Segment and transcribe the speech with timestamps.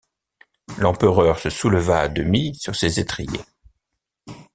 [0.79, 3.45] L’empereur se souleva à demi sur ses étriers.